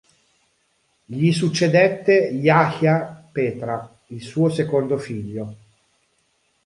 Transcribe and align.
Gli 1.05 1.31
succedette 1.31 2.15
Yahya 2.33 3.23
Petra, 3.31 3.99
il 4.07 4.23
suo 4.23 4.49
secondo 4.49 4.97
figlio. 4.97 5.55